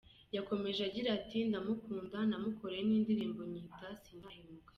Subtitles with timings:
[0.35, 4.69] Yakomeje agira ati:«Ndamukunda namukoreye n’indirimbo nyita Sinzahemuka.